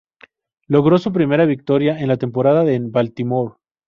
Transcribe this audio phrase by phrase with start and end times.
[0.65, 3.53] Logró su primera victoria en la temporada en Baltimore.